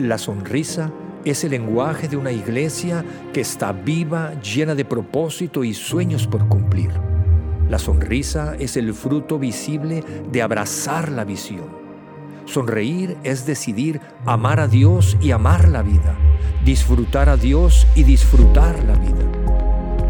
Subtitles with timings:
[0.00, 0.90] La sonrisa
[1.26, 6.48] es el lenguaje de una iglesia que está viva, llena de propósito y sueños por
[6.48, 6.90] cumplir.
[7.68, 10.02] La sonrisa es el fruto visible
[10.32, 11.66] de abrazar la visión.
[12.46, 16.16] Sonreír es decidir amar a Dios y amar la vida,
[16.64, 19.26] disfrutar a Dios y disfrutar la vida.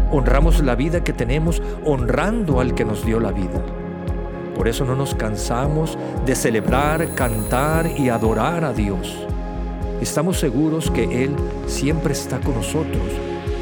[0.09, 3.61] Honramos la vida que tenemos honrando al que nos dio la vida.
[4.55, 9.27] Por eso no nos cansamos de celebrar, cantar y adorar a Dios.
[10.01, 11.35] Estamos seguros que Él
[11.67, 13.03] siempre está con nosotros.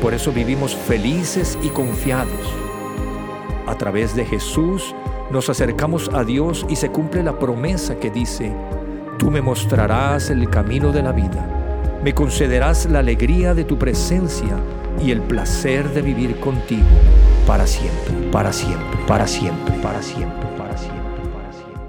[0.02, 2.32] Por eso vivimos felices y confiados.
[3.68, 4.96] A través de Jesús
[5.32, 8.56] nos acercamos a Dios y se cumple la promesa que dice,
[9.20, 11.46] Tú me mostrarás el camino de la vida,
[12.02, 14.58] me concederás la alegría de tu presencia
[15.04, 16.88] y el placer de vivir contigo
[17.46, 21.82] para siempre, para siempre, para siempre, para siempre, para siempre, para siempre.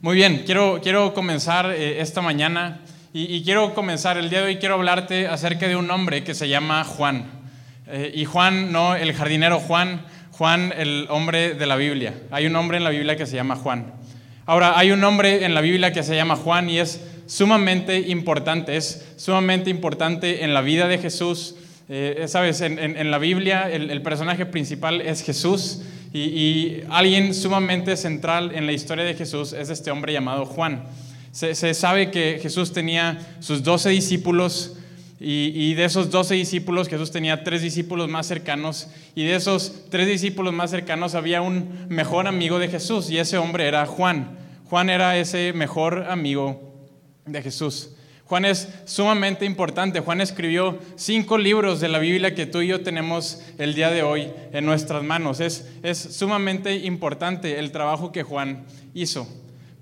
[0.00, 4.56] Muy bien, quiero, quiero comenzar eh, esta mañana y, quiero comenzar el día de hoy,
[4.56, 7.24] quiero hablarte acerca de un hombre que se llama Juan.
[7.86, 12.14] Eh, y Juan, no el jardinero Juan, Juan, el hombre de la Biblia.
[12.30, 13.94] Hay un hombre en la Biblia que se llama Juan.
[14.44, 18.76] Ahora, hay un hombre en la Biblia que se llama Juan y es sumamente importante,
[18.76, 21.54] es sumamente importante en la vida de Jesús.
[21.88, 25.80] Eh, Sabes, en, en, la Biblia el, personaje principal es Jesús
[26.12, 30.84] y, alguien sumamente central en la historia de Jesús es este hombre llamado Juan.
[31.32, 34.74] Se, sabe que Jesús tenía sus doce discípulos,
[35.20, 38.88] y, y, de esos doce discípulos, Jesús tenía tres discípulos más cercanos.
[39.16, 43.10] Y de esos tres discípulos más cercanos había un mejor amigo de Jesús.
[43.10, 44.38] Y ese hombre era Juan.
[44.70, 46.74] Juan era ese mejor amigo
[47.26, 47.90] de Jesús.
[48.28, 50.00] Juan es sumamente importante.
[50.00, 54.02] Juan escribió cinco libros de la Biblia que tú y yo tenemos el día de
[54.02, 55.40] hoy en nuestras manos.
[55.40, 59.26] Es, es sumamente importante el trabajo que Juan hizo.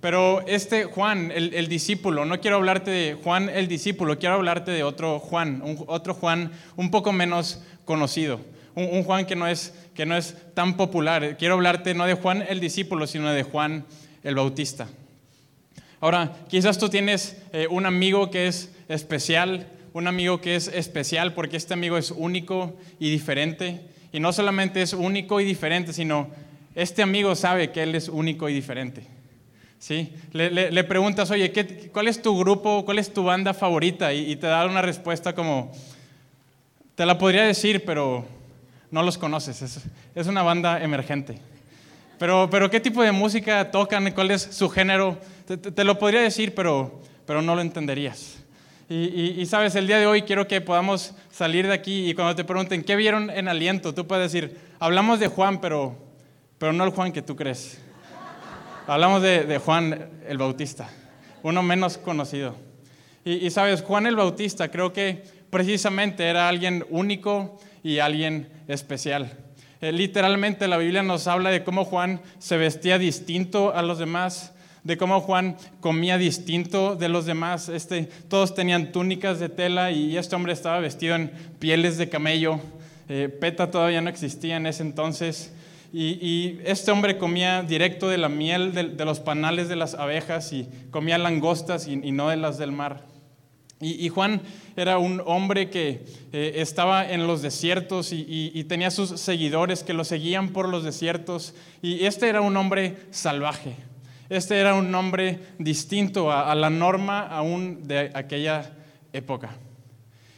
[0.00, 4.82] Pero este Juan, el, discípulo, no quiero hablarte de Juan el discípulo, quiero hablarte de
[4.82, 8.40] otro Juan, un, otro Juan un poco menos conocido,
[8.74, 11.36] un, un, Juan que no, es, que no es tan popular.
[11.38, 13.86] Quiero hablarte no de Juan el discípulo, sino de Juan
[14.22, 14.88] el Bautista.
[16.00, 21.32] Ahora, quizás tú tienes eh, un amigo que es especial, un amigo que es especial
[21.32, 23.80] porque este amigo es único y diferente.
[24.12, 26.28] Y no solamente es único y diferente, sino
[26.74, 29.15] este amigo sabe que él es único y diferente.
[29.78, 30.12] ¿Sí?
[30.32, 34.12] Le, preguntas, oye, ¿qué, ¿cuál es tu grupo, cuál es tu banda favorita?
[34.12, 35.70] Y, te da una respuesta como,
[36.94, 38.24] te la podría decir, pero
[38.90, 39.62] no los conoces,
[40.14, 41.38] es, una banda emergente.
[42.18, 44.10] Pero, pero, ¿qué tipo de música tocan?
[44.12, 45.18] ¿Cuál es su género?
[45.46, 48.38] Te lo podría decir, pero, pero no lo entenderías.
[48.88, 52.14] Y, y, y, sabes, el día de hoy quiero que podamos salir de aquí y
[52.14, 53.92] cuando te pregunten, ¿qué vieron en aliento?
[53.92, 55.96] Tú puedes decir, hablamos de Juan, pero,
[56.56, 57.78] pero no el Juan que tú crees.
[58.88, 60.88] Hablamos de, Juan el Bautista,
[61.42, 62.54] uno menos conocido.
[63.24, 69.36] Y, y, sabes, Juan el Bautista creo que precisamente era alguien único y alguien especial.
[69.80, 74.54] Eh, literalmente la Biblia nos habla de cómo Juan se vestía distinto a los demás,
[74.84, 77.68] de cómo Juan comía distinto de los demás.
[77.68, 82.60] Este, todos tenían túnicas de tela y este hombre estaba vestido en pieles de camello.
[83.08, 85.52] Eh, peta todavía no existía en ese entonces.
[85.92, 90.68] Y, este hombre comía directo de la miel de, los panales de las abejas y
[90.90, 93.04] comía langostas y, no de las del mar.
[93.80, 94.40] Y, Juan
[94.76, 99.94] era un hombre que eh, estaba en los desiertos y, y, tenía sus seguidores que
[99.94, 101.54] lo seguían por los desiertos.
[101.82, 103.76] Y este era un hombre salvaje.
[104.28, 108.72] Este era un hombre distinto a, a la norma aún de aquella
[109.12, 109.56] época.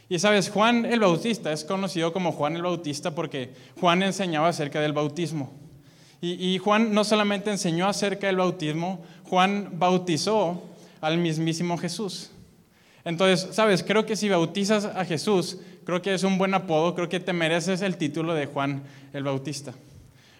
[0.09, 4.81] Y sabes, Juan el Bautista es conocido como Juan el Bautista porque Juan enseñaba acerca
[4.81, 5.53] del bautismo.
[6.21, 10.61] Y, Juan no solamente enseñó acerca del bautismo, Juan bautizó
[10.99, 12.31] al mismísimo Jesús.
[13.05, 17.07] Entonces, sabes, creo que si bautizas a Jesús, creo que es un buen apodo, creo
[17.07, 18.83] que te mereces el título de Juan
[19.13, 19.73] el Bautista.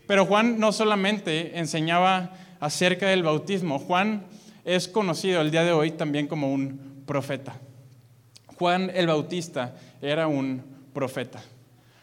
[0.06, 4.26] Pero Juan no solamente enseñaba acerca del bautismo, Juan
[4.66, 7.56] es conocido el día de hoy también como un profeta.
[8.60, 10.62] Juan el Bautista era un
[10.94, 11.42] profeta.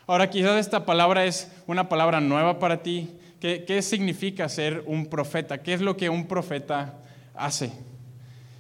[0.07, 3.11] Ahora, quizás esta palabra es una palabra nueva para ti.
[3.39, 5.59] ¿Qué, ¿Qué, significa ser un profeta?
[5.59, 6.95] ¿Qué es lo que un profeta
[7.35, 7.73] hace?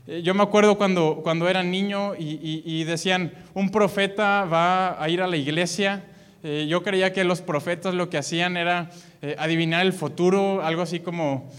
[0.06, 5.22] Eh, yo me acuerdo cuando, cuando era niño y, decían, un profeta va a ir
[5.22, 6.04] a la iglesia.
[6.42, 8.90] Eh, yo creía que los profetas lo que hacían era
[9.22, 11.50] eh, adivinar el futuro, algo así como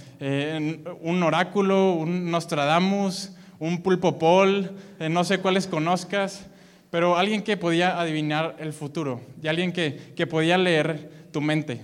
[1.02, 6.48] un oráculo, un Nostradamus, un pulpopol, eh, no sé cuáles conozcas,
[6.90, 11.82] pero alguien que podía adivinar el futuro y alguien que, que podía leer tu mente.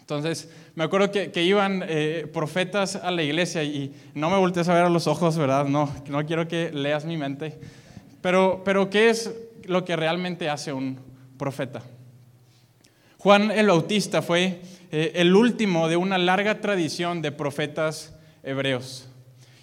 [0.00, 4.68] Entonces, me acuerdo que, que iban eh, profetas a la iglesia y no me voltees
[4.68, 5.66] a ver a los ojos, ¿verdad?
[5.66, 7.58] No, no quiero que leas mi mente.
[8.20, 10.98] Pero, pero ¿qué es lo que realmente hace un
[11.36, 11.82] profeta?
[13.18, 19.07] Juan el Bautista fue eh, el último de una larga tradición de profetas hebreos.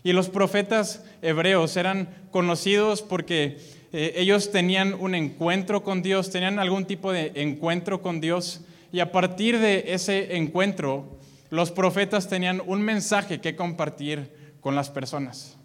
[0.06, 3.58] Y los profetas hebreos eran conocidos porque
[3.92, 8.62] eh, ellos tenían un encuentro con Dios, tenían algún tipo de encuentro con Dios.
[8.92, 11.18] Y a partir de ese encuentro,
[11.50, 15.58] los profetas tenían un mensaje que compartir con las personas.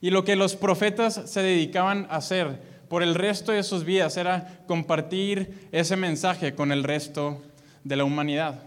[0.00, 4.16] Y lo que los profetas se dedicaban a hacer por el resto de sus vidas
[4.16, 7.42] era compartir ese mensaje con el resto
[7.82, 8.62] de la humanidad.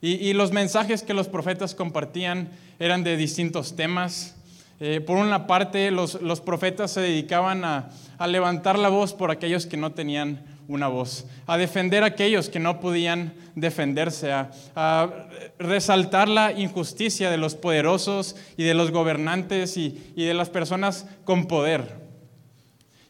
[0.00, 4.34] Y, los mensajes que los profetas compartían eran de distintos temas.
[4.80, 7.90] Eh, por una parte, los, profetas se dedicaban a,
[8.26, 12.58] levantar la voz por aquellos que no tenían una voz, a defender a aquellos que
[12.58, 15.10] no podían defenderse, a,
[15.58, 21.06] resaltar la injusticia de los poderosos y de los gobernantes y, y de las personas
[21.24, 21.96] con poder.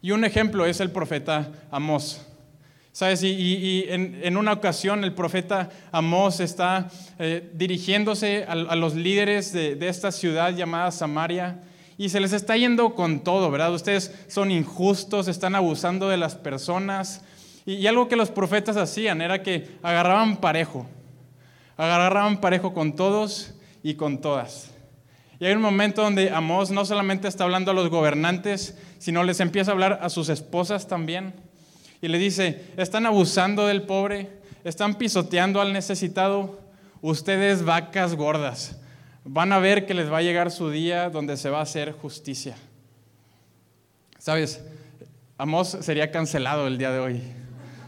[0.01, 2.28] Y un ejemplo es el profeta Amós.
[2.99, 3.23] ¿Sabes?
[3.23, 10.11] Y, en, una ocasión el profeta Amós está eh, dirigiéndose a, los líderes de, esta
[10.11, 11.63] ciudad llamada Samaria
[11.97, 13.73] y se les está yendo con todo, ¿verdad?
[13.73, 17.23] Ustedes son injustos, están abusando de las personas.
[17.65, 20.85] y algo que los profetas hacían era que agarraban parejo,
[21.77, 24.71] agarraban parejo con todos y con todas.
[25.39, 29.39] Y hay un momento donde Amós no solamente está hablando a los gobernantes, sino les
[29.39, 31.47] empieza a hablar a sus esposas también.
[32.01, 34.29] Y le dice, están abusando del pobre,
[34.63, 36.59] están pisoteando al necesitado,
[37.01, 38.79] ustedes vacas gordas,
[39.23, 41.91] van a ver que les va a llegar su día donde se va a hacer
[41.91, 42.55] justicia.
[44.17, 44.63] ¿Sabes?
[45.37, 47.21] Amós sería cancelado el día de hoy.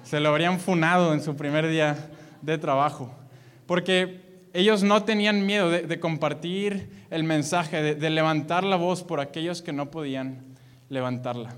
[0.03, 1.97] Se lo habrían funado en su primer día
[2.41, 3.13] de trabajo.
[3.65, 4.21] Porque
[4.53, 9.73] ellos no tenían miedo de, compartir el mensaje, de, levantar la voz por aquellos que
[9.73, 10.43] no podían
[10.89, 11.55] levantarla.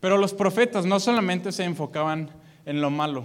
[0.00, 2.30] Pero los profetas no solamente se enfocaban
[2.64, 3.24] en lo malo,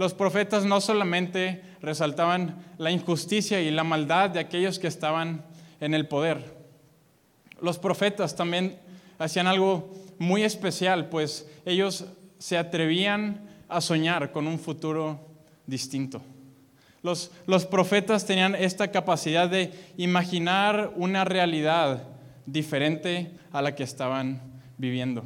[0.00, 5.44] los profetas no solamente resaltaban la injusticia y la maldad de aquellos que estaban
[5.78, 6.56] en el poder.
[7.60, 8.78] Los profetas también
[9.18, 12.06] hacían algo muy especial, pues ellos
[12.38, 15.20] se atrevían a soñar con un futuro
[15.66, 16.22] distinto.
[17.02, 17.30] Los,
[17.70, 22.04] profetas tenían esta capacidad de imaginar una realidad
[22.46, 24.40] diferente a la que estaban
[24.76, 25.24] viviendo.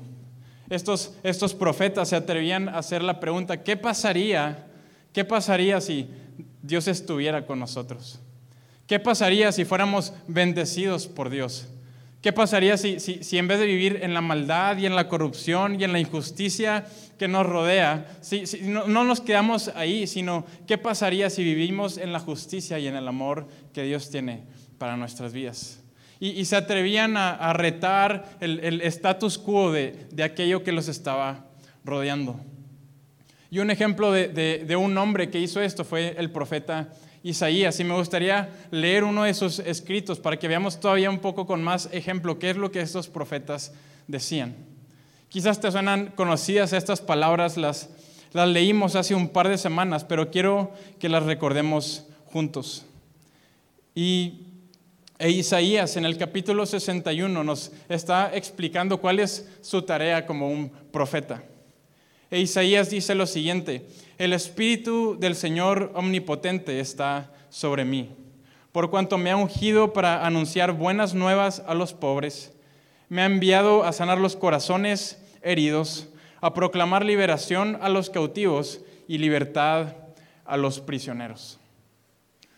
[0.71, 4.67] Estos, estos profetas se atrevían a hacer la pregunta, ¿qué pasaría?
[5.13, 6.09] ¿Qué pasaría si
[6.63, 8.21] Dios estuviera con nosotros?
[8.87, 11.69] ¿Qué pasaría si fuéramos bendecidos por Dios?
[12.25, 15.79] ¿Qué pasaría si, si, en vez de vivir en la maldad y en la corrupción
[15.79, 16.87] y en la injusticia
[17.19, 22.21] que nos rodea, si, no, nos quedamos ahí, sino qué pasaría si vivimos en la
[22.21, 24.43] justicia y en el amor que Dios tiene
[24.79, 25.84] para nuestras vidas?
[26.21, 31.47] Y, se atrevían a, retar el, status quo de, aquello que los estaba
[31.85, 32.41] rodeando.
[33.51, 36.89] Y un ejemplo de, de un hombre que hizo esto fue el profeta
[37.25, 41.47] Isaías y me gustaría leer uno de sus escritos para que veamos todavía un poco
[41.47, 43.73] con más ejemplo qué es lo que estos profetas
[44.07, 44.55] decían.
[45.31, 47.89] Quizás te suenan conocidas estas palabras, las,
[48.33, 52.85] las leímos hace un par de semanas, pero quiero que las recordemos juntos.
[53.95, 54.43] Y
[55.19, 60.71] e Isaías en el capítulo 61 nos está explicando cuál es su tarea como un
[60.91, 61.45] profeta.
[62.31, 63.87] E Isaías dice lo siguiente,
[64.19, 68.11] el Espíritu del Señor Omnipotente está sobre mí,
[68.73, 72.53] por cuanto me ha ungido para anunciar buenas nuevas a los pobres,
[73.09, 76.09] me ha enviado a sanar los corazones heridos,
[76.41, 79.95] a proclamar liberación a los cautivos y libertad
[80.45, 81.61] a los prisioneros.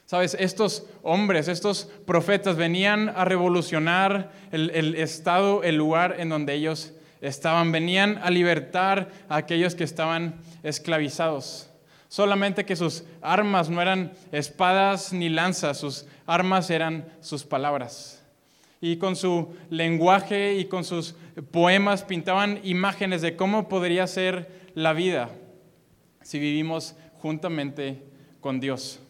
[0.06, 6.54] Sabes, estos hombres, estos profetas venían a revolucionar el, el estado, el lugar en donde
[6.54, 11.70] ellos estaban, venían a libertar a aquellos que estaban esclavizados.
[12.08, 18.22] Solamente que sus armas no eran espadas ni lanzas, sus armas eran sus palabras.
[18.80, 21.16] Y con su lenguaje y con sus
[21.50, 25.30] poemas pintaban imágenes de cómo podría ser la vida
[26.22, 28.02] si vivimos juntamente
[28.40, 29.00] con Dios.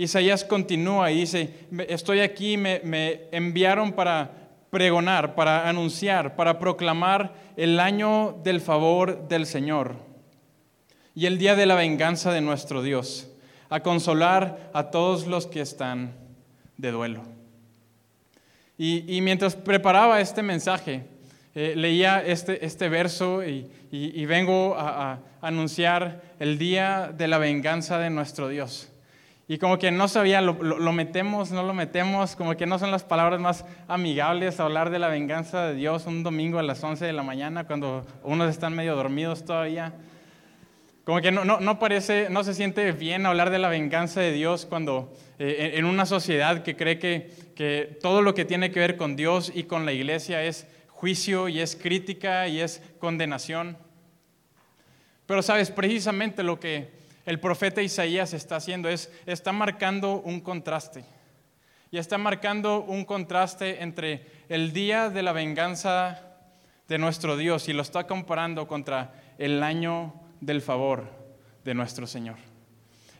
[0.00, 1.54] Isaías continúa y dice,
[1.88, 2.80] estoy aquí, me,
[3.32, 4.30] enviaron para
[4.70, 9.96] pregonar, para anunciar, para proclamar el año del favor del Señor
[11.14, 13.28] y el día de la venganza de nuestro Dios,
[13.68, 16.14] a consolar a todos los que están
[16.78, 17.22] de duelo.
[18.78, 21.04] Y, mientras preparaba este mensaje,
[21.54, 28.08] eh, leía este, este verso y, vengo a, anunciar el día de la venganza de
[28.08, 28.89] nuestro Dios.
[29.50, 33.02] Y como que no sabía, lo, metemos, no lo metemos, como que no son las
[33.02, 37.12] palabras más amigables hablar de la venganza de Dios un domingo a las 11 de
[37.12, 39.92] la mañana cuando unos están medio dormidos todavía.
[41.02, 44.30] Como que no, no, no parece, no se siente bien hablar de la venganza de
[44.30, 48.78] Dios cuando eh, en una sociedad que cree que, que todo lo que tiene que
[48.78, 53.78] ver con Dios y con la iglesia es juicio y es crítica y es condenación.
[55.26, 61.04] Pero sabes, precisamente lo que el profeta Isaías está haciendo es, está marcando un contraste.
[61.90, 66.22] Y está marcando un contraste entre el día de la venganza
[66.88, 71.04] de nuestro Dios y lo está comparando contra el año del favor
[71.64, 72.36] de nuestro Señor.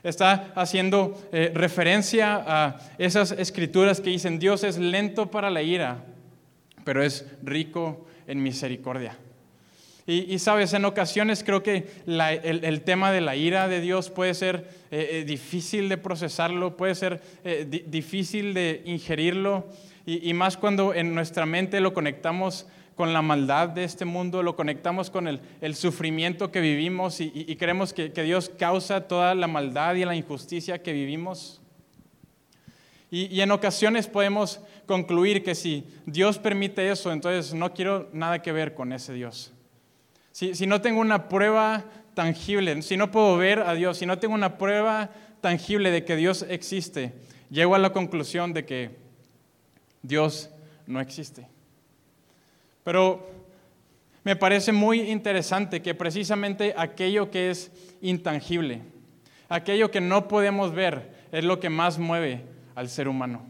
[0.03, 6.03] Está haciendo eh, referencia a esas escrituras que dicen, Dios es lento para la ira,
[6.83, 9.17] pero es rico en misericordia.
[10.11, 14.67] Y, sabes, en ocasiones creo que el, tema de la ira de Dios puede ser
[14.91, 19.69] eh, eh, difícil de procesarlo, puede ser eh, difícil de ingerirlo,
[20.05, 24.57] y, más cuando en nuestra mente lo conectamos con la maldad de este mundo, lo
[24.57, 29.95] conectamos con el, sufrimiento que vivimos y, creemos que, que, Dios causa toda la maldad
[29.95, 31.61] y la injusticia que vivimos.
[33.09, 38.51] Y, en ocasiones podemos concluir que si Dios permite eso, entonces no quiero nada que
[38.51, 39.53] ver con ese Dios.
[40.31, 41.83] Si, no tengo una prueba
[42.13, 45.09] tangible, si no puedo ver a Dios, si no tengo una prueba
[45.41, 47.13] tangible de que Dios existe,
[47.49, 48.91] llego a la conclusión de que
[50.01, 50.49] Dios
[50.87, 51.47] no existe.
[52.83, 53.29] Pero
[54.23, 57.71] me parece muy interesante que precisamente aquello que es
[58.01, 58.81] intangible,
[59.49, 62.43] aquello que no podemos ver, es lo que más mueve
[62.75, 63.45] al ser humano.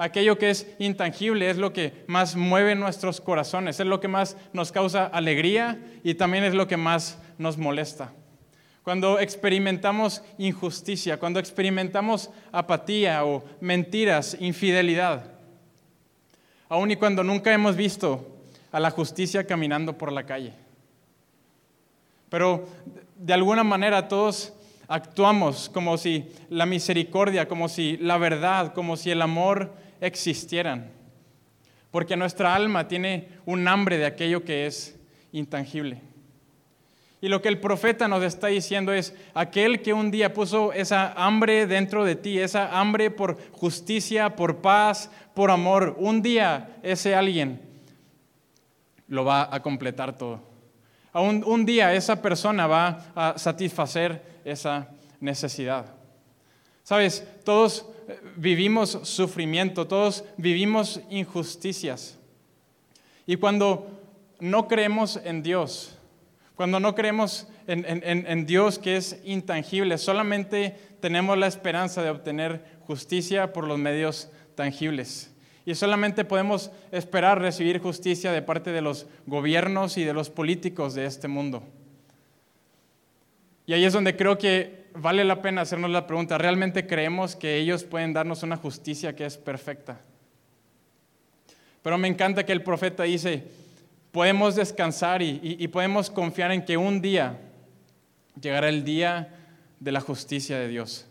[0.00, 4.36] Aquello que es intangible es lo que más mueve nuestros corazones, es lo que más
[4.52, 8.12] nos causa alegría y también es lo que más nos molesta.
[8.84, 15.32] Cuando experimentamos injusticia, cuando experimentamos apatía o mentiras, infidelidad,
[16.68, 18.24] aun y cuando nunca hemos visto
[18.70, 20.52] a la justicia caminando por la calle.
[22.28, 22.68] Pero
[23.16, 24.52] de alguna manera todos
[24.86, 30.90] actuamos como si la misericordia, como si la verdad, como si el amor existieran,
[31.90, 34.98] porque nuestra alma tiene un hambre de aquello que es
[35.32, 36.00] intangible.
[37.20, 41.12] Y lo que el profeta nos está diciendo es, aquel que un día puso esa
[41.14, 47.16] hambre dentro de ti, esa hambre por justicia, por paz, por amor, un día ese
[47.16, 47.60] alguien
[49.08, 50.40] lo va a completar todo.
[51.12, 54.88] Un, un día esa persona va a satisfacer esa
[55.18, 55.86] necesidad.
[56.84, 57.86] Sabes, todos
[58.36, 62.18] vivimos sufrimiento, todos vivimos injusticias.
[63.26, 64.00] Y cuando
[64.40, 65.96] no creemos en Dios,
[66.54, 73.52] cuando no creemos en, Dios que es intangible, solamente tenemos la esperanza de obtener justicia
[73.52, 75.30] por los medios tangibles.
[75.66, 80.94] Y solamente podemos esperar recibir justicia de parte de los gobiernos y de los políticos
[80.94, 81.62] de este mundo.
[83.66, 87.56] Y ahí es donde creo que vale la pena hacernos la pregunta, ¿realmente creemos que
[87.56, 90.00] ellos pueden darnos una justicia que es perfecta?
[91.82, 93.44] Pero me encanta que el profeta dice,
[94.12, 97.38] podemos descansar y, podemos confiar en que un día
[98.40, 99.34] llegará el día
[99.80, 101.06] de la justicia de Dios.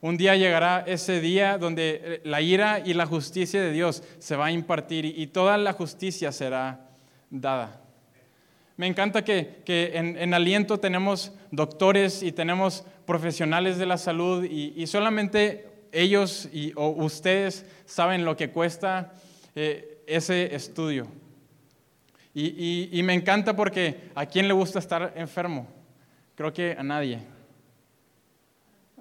[0.00, 4.34] Un día llegará ese día donde eh, la ira y la justicia de Dios se
[4.34, 6.88] va a impartir y toda la justicia será
[7.30, 7.81] dada.
[8.76, 15.68] Me encanta que, en, Aliento tenemos doctores y tenemos profesionales de la salud y, solamente
[15.92, 19.12] ellos y, o ustedes saben lo que cuesta
[19.54, 21.06] eh, ese estudio.
[22.34, 25.68] Y, y, me encanta porque ¿a quién le gusta estar enfermo?
[26.34, 27.20] Creo que a nadie.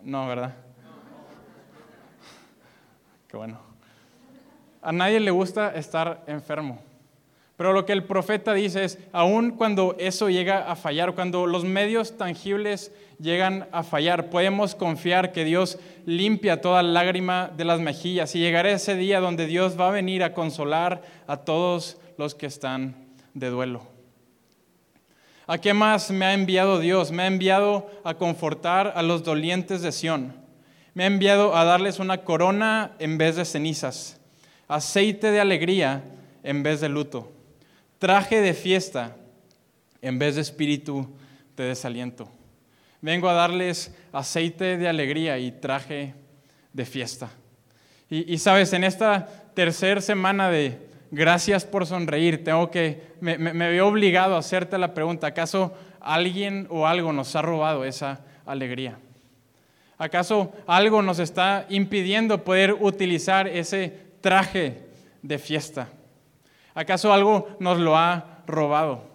[0.03, 0.53] No, ¿verdad?
[3.29, 3.57] Qué bueno.
[4.81, 6.90] A nadie le gusta estar enfermo.
[7.61, 11.63] Pero lo que el profeta dice es, aun cuando eso llega a fallar, cuando los
[11.63, 15.77] medios tangibles llegan a fallar, podemos confiar que Dios
[16.07, 20.23] limpia toda lágrima de las mejillas y llegará ese día donde Dios va a venir
[20.23, 22.95] a consolar a todos los que están
[23.35, 23.83] de duelo.
[25.45, 27.11] ¿A qué más me ha enviado Dios?
[27.11, 30.33] Me ha enviado a confortar a los dolientes de Sión.
[30.95, 34.19] Me ha enviado a darles una corona en vez de cenizas,
[34.67, 36.01] aceite de alegría
[36.41, 37.33] en vez de luto
[38.01, 39.15] traje de fiesta
[40.01, 41.08] en vez de espíritu
[41.55, 42.27] de desaliento.
[43.00, 46.15] Vengo a darles aceite de alegría y traje
[46.74, 47.29] de fiesta.
[48.10, 50.79] Y, sabes, en esta tercera semana de
[51.12, 56.65] gracias por sonreír, tengo que, me, me veo obligado a hacerte la pregunta, ¿acaso alguien
[56.72, 58.98] o algo nos ha robado esa alegría?
[60.00, 64.88] ¿Acaso algo nos está impidiendo poder utilizar ese traje
[65.22, 65.89] de fiesta?
[66.73, 69.09] ¿Acaso algo nos lo ha robado?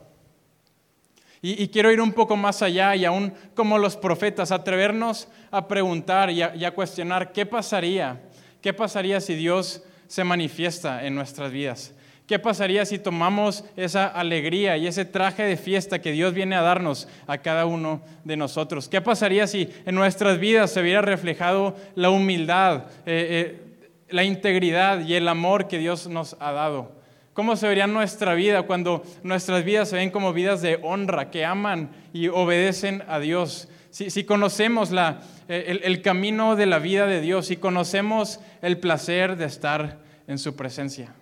[1.43, 6.31] Y, quiero ir un poco más allá y aún como los profetas, atrevernos a preguntar
[6.31, 8.21] y a cuestionar qué pasaría,
[8.61, 11.95] qué pasaría si Dios se manifiesta en nuestras vidas.
[12.27, 16.61] ¿Qué pasaría si tomamos esa alegría y ese traje de fiesta que Dios viene a
[16.61, 18.89] darnos a cada uno de nosotros?
[18.89, 23.61] ¿Qué pasaría si en nuestras vidas se hubiera reflejado la humildad, eh, eh,
[24.09, 26.96] la integridad y el amor que Dios nos ha dado?
[27.37, 31.45] ¿Cómo se vería nuestra vida cuando nuestras vidas se ven como vidas de honra, que
[31.45, 33.69] aman y obedecen a Dios?
[33.91, 39.37] Si, conocemos la, el, el camino de la vida de Dios, si conocemos el placer
[39.37, 41.15] de estar en su presencia.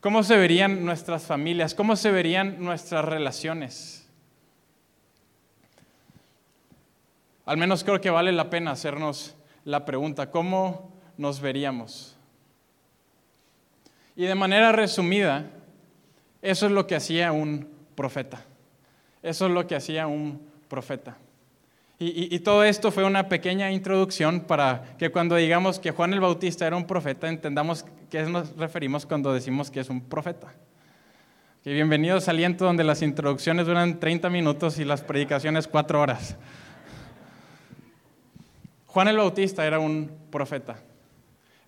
[0.00, 1.74] ¿Cómo se verían nuestras familias?
[1.74, 4.08] ¿Cómo se verían nuestras relaciones?
[7.44, 12.11] Al menos creo que vale la pena hacernos la pregunta, ¿cómo nos veríamos?
[14.16, 15.46] Y de manera resumida,
[16.42, 18.44] eso es lo que hacía un profeta.
[19.22, 21.16] Eso es lo que hacía un profeta.
[22.04, 26.66] Y, todo esto fue una pequeña introducción para que cuando digamos que Juan el Bautista
[26.66, 30.52] era un profeta, entendamos qué nos referimos cuando decimos que es un profeta.
[31.62, 36.36] Que bienvenidos al aliento donde las introducciones duran 30 minutos y las predicaciones 4 horas.
[38.86, 40.78] Juan el Bautista era un profeta.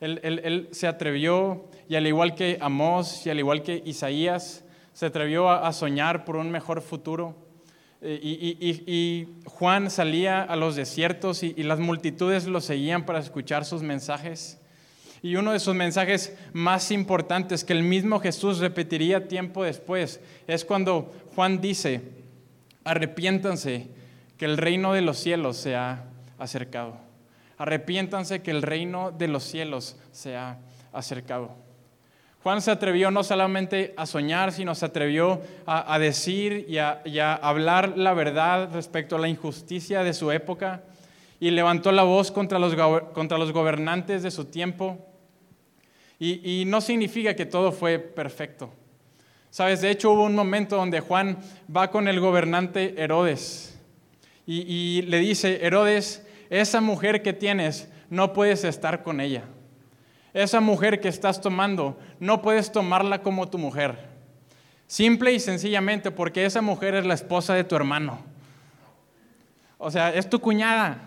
[0.01, 5.51] Él, se atrevió, y al igual que Amós y al igual que Isaías, se atrevió
[5.51, 7.45] a soñar por un mejor futuro
[8.07, 8.21] eh,
[8.87, 14.61] y, Juan salía a los desiertos y, las multitudes lo seguían para escuchar sus mensajes.
[15.23, 20.67] Y uno de sus mensajes más importantes que el mismo Jesús repetiría tiempo después es
[20.67, 22.03] cuando Juan dice,
[22.85, 23.89] arrepiéntanse
[24.37, 26.05] que el reino de los cielos se ha
[26.39, 26.99] acercado.
[27.59, 30.59] Arrepiéntanse que el reino de los cielos se ha
[30.93, 31.65] acercado.
[32.45, 37.97] Juan se atrevió no solamente a soñar, sino se atrevió a, decir y a, hablar
[37.97, 40.83] la verdad respecto a la injusticia de su época
[41.41, 42.75] y levantó la voz contra los,
[43.15, 44.99] contra los gobernantes de su tiempo.
[46.19, 48.71] Y, no significa que todo fue perfecto.
[49.49, 51.39] Sabes, de hecho hubo un momento donde Juan
[51.75, 53.79] va con el gobernante Herodes
[54.47, 56.24] y, y le dice, Herodes,
[56.61, 59.45] esa mujer que tienes, no puedes estar con ella
[60.35, 63.97] esa mujer que estás tomando, no puedes tomarla como tu mujer.
[64.89, 68.19] Simple y sencillamente porque esa mujer es la esposa de tu hermano.
[69.79, 70.99] O sea, es tu cuñada.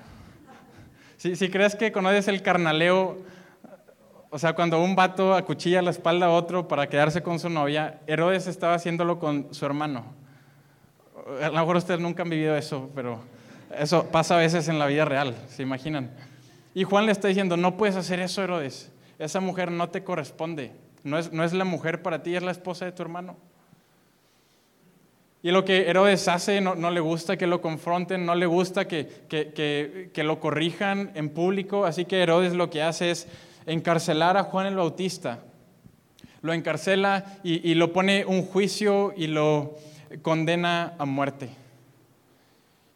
[1.17, 3.17] Si, crees que conoces el carnaleo,
[4.29, 7.99] o sea, cuando un vato acuchilla la espalda a otro para quedarse con su novia,
[8.07, 10.05] Herodes estaba haciéndolo con su hermano.
[11.41, 13.19] A lo mejor ustedes nunca han vivido eso, pero
[13.75, 16.11] eso pasa a veces en la vida real, ¿se imaginan?
[16.73, 20.71] Y Juan le está diciendo, no puedes hacer eso, Herodes esa mujer no te corresponde.
[21.03, 23.37] No es, no es la mujer para ti, es la esposa de tu hermano.
[25.43, 29.07] Y lo que Herodes hace no, le gusta que lo confronten, no le gusta que,
[29.29, 33.27] que, lo corrijan en público, así que Herodes lo que hace es
[33.65, 35.39] encarcelar a Juan el Bautista.
[36.41, 39.75] Lo encarcela y, y lo pone un juicio y lo
[40.21, 41.49] condena a muerte.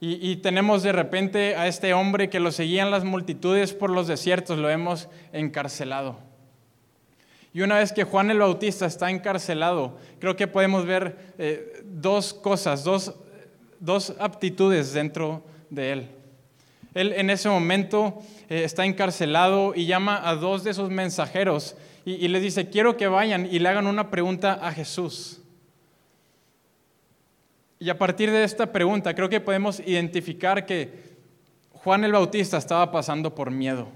[0.04, 4.58] Y, tenemos de repente a este hombre que lo seguían las multitudes por los desiertos,
[4.58, 6.18] lo hemos encarcelado.
[7.54, 12.34] Y una vez que Juan el Bautista está encarcelado, creo que podemos ver eh, dos
[12.34, 13.14] cosas, dos,
[13.80, 16.08] dos, aptitudes dentro de él.
[16.96, 22.14] Él en ese momento eh, está encarcelado y llama a dos de sus mensajeros y,
[22.14, 25.42] y les dice, quiero que vayan y le hagan una pregunta a Jesús.
[27.82, 31.18] Y a partir de esta pregunta creo que podemos identificar que
[31.72, 33.88] Juan el Bautista estaba pasando por miedo.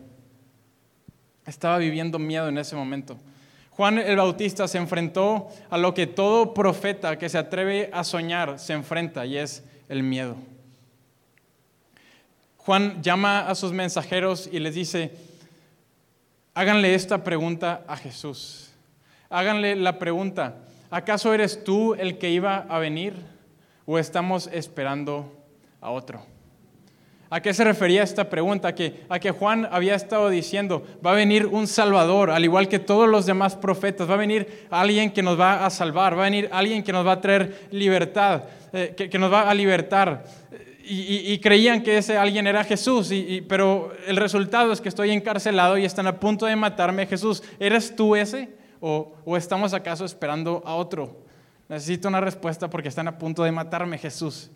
[1.45, 3.15] Estaba viviendo miedo en ese momento.
[3.69, 8.58] Juan el Bautista se enfrentó a lo que todo profeta que se atreve a soñar
[8.58, 10.36] se enfrenta y es el miedo.
[12.58, 15.12] Juan llama a sus mensajeros y les dice,
[16.56, 18.71] háganle esta pregunta a Jesús.
[19.30, 20.56] Háganle la pregunta,
[20.89, 23.35] ¿acaso eres tú el que iba a venir?
[23.86, 25.32] O estamos esperando
[25.82, 26.36] a otro?
[27.30, 28.69] ¿A qué se refería esta pregunta?
[28.69, 32.67] A que, a que Juan había estado diciendo, va a venir un Salvador, al igual
[32.67, 36.21] que todos los demás profetas, va a venir alguien que nos va a salvar, va
[36.21, 40.24] a venir alguien que nos va a traer libertad, eh, que, nos va a libertar.
[40.88, 43.12] Y, creían que ese alguien era Jesús,
[43.48, 47.08] pero el resultado es que estoy encarcelado y están a punto de matarme.
[47.08, 48.50] Jesús, ¿eres tú ese?
[48.80, 51.24] ¿O, o estamos acaso esperando a otro?
[51.67, 54.51] Necesito una respuesta porque están a punto de matarme, Jesús.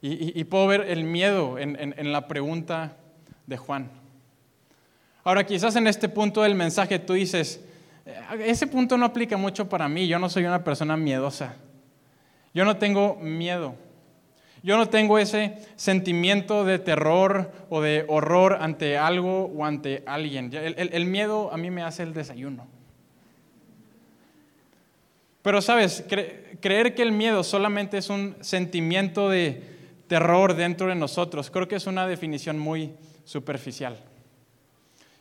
[0.00, 2.96] Y, puedo ver el miedo en, la pregunta
[3.46, 3.90] de Juan.
[5.24, 7.60] Ahora, quizás en este punto del mensaje tú dices,
[8.06, 11.56] eh, ese punto no aplica mucho para mí, yo no soy una persona miedosa.
[12.54, 13.74] Yo no tengo miedo.
[14.62, 20.50] Yo no tengo ese sentimiento de terror o de horror ante algo o ante alguien.
[20.52, 22.66] El, miedo a mí me hace el desayuno.
[25.48, 26.04] Pero sabes,
[26.60, 29.62] creer que el miedo solamente es un sentimiento de
[30.06, 32.92] terror dentro de nosotros, creo que es una definición muy
[33.24, 33.98] superficial.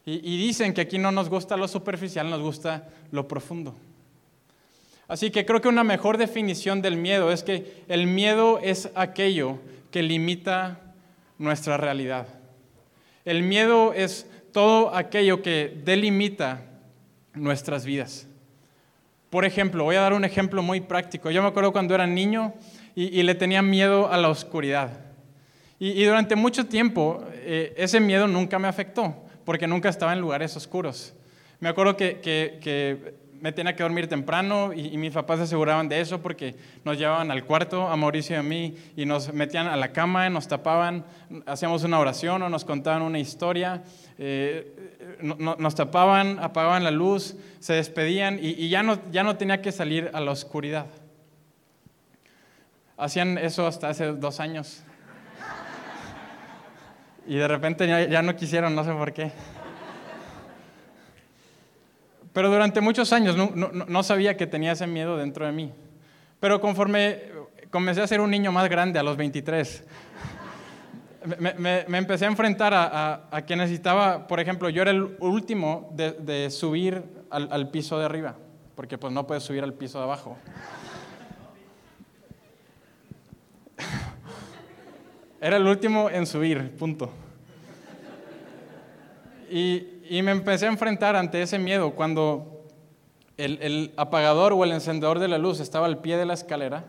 [0.05, 3.73] Y, dicen que aquí no nos gusta lo superficial, nos gusta lo profundo.
[5.07, 9.59] Así que creo que una mejor definición del miedo es que el miedo es aquello
[9.91, 10.93] que limita
[11.37, 12.27] nuestra realidad.
[13.23, 16.65] El miedo es todo aquello que delimita
[17.33, 18.27] nuestras vidas.
[19.29, 21.29] Por ejemplo, voy a dar un ejemplo muy práctico.
[21.31, 22.53] Yo me acuerdo cuando era niño
[22.95, 24.89] y, le tenía miedo a la oscuridad.
[25.79, 30.55] Y, durante mucho tiempo eh, ese miedo nunca me afectó, porque nunca estaba en lugares
[30.55, 31.13] oscuros.
[31.59, 36.21] Me acuerdo que, me tenía que dormir temprano y, mis papás se aseguraban de eso
[36.21, 39.91] porque nos llevaban al cuarto, a Mauricio y a mí, y nos metían a la
[39.91, 41.05] cama, nos tapaban,
[41.45, 43.83] hacíamos una oración o nos contaban una historia,
[44.17, 49.71] eh, nos tapaban, apagaban la luz, se despedían y, ya, no, ya no tenía que
[49.71, 50.87] salir a la oscuridad.
[52.97, 54.83] Hacían eso hasta hace dos años.
[57.27, 59.31] Y de repente ya no quisieron, no sé por qué.
[62.37, 65.73] Pero durante muchos años no, sabía que tenía ese miedo dentro de mí.
[66.39, 67.23] Pero conforme
[67.71, 69.83] comencé a ser un niño más grande a los 23,
[71.57, 77.03] me, empecé a enfrentar a, que necesitaba, por ejemplo, yo era el último de, subir
[77.29, 78.35] al, al, piso de arriba,
[78.75, 80.37] porque pues no puedes subir al piso de abajo.
[85.39, 87.11] Era el último en subir, punto.
[89.51, 92.57] Y, y me empecé a enfrentar ante ese miedo cuando
[93.37, 96.85] el, apagador o el encendedor de la luz estaba al pie de la escalera